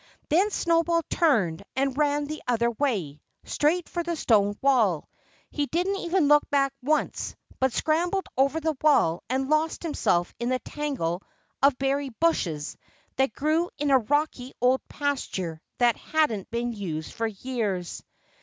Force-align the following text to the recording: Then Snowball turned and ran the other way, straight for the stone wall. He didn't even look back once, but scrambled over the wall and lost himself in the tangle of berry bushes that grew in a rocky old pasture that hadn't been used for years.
Then 0.29 0.49
Snowball 0.49 1.03
turned 1.11 1.61
and 1.75 1.95
ran 1.95 2.25
the 2.25 2.41
other 2.47 2.71
way, 2.71 3.21
straight 3.43 3.87
for 3.87 4.01
the 4.01 4.15
stone 4.15 4.57
wall. 4.59 5.07
He 5.51 5.67
didn't 5.67 5.97
even 5.97 6.27
look 6.27 6.49
back 6.49 6.73
once, 6.81 7.35
but 7.59 7.71
scrambled 7.71 8.25
over 8.35 8.59
the 8.59 8.75
wall 8.81 9.21
and 9.29 9.47
lost 9.47 9.83
himself 9.83 10.33
in 10.39 10.49
the 10.49 10.57
tangle 10.57 11.21
of 11.61 11.77
berry 11.77 12.09
bushes 12.19 12.75
that 13.17 13.33
grew 13.33 13.69
in 13.77 13.91
a 13.91 13.99
rocky 13.99 14.53
old 14.59 14.81
pasture 14.87 15.61
that 15.77 15.97
hadn't 15.97 16.49
been 16.49 16.73
used 16.73 17.13
for 17.13 17.27
years. 17.27 18.01